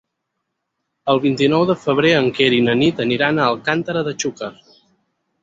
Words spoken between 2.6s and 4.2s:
i na Nit aniran a Alcàntera de